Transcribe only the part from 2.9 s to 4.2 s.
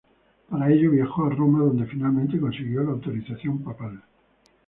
autorización papal.